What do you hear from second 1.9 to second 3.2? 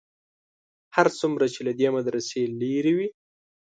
مدرسې لرې وې.